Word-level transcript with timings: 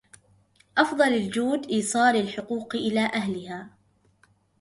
أفضل 0.77 1.13
الجود 1.13 1.65
ايصال 1.65 2.15
الحقوق 2.15 2.75
الى 2.75 3.05
أهلها. 3.05 3.77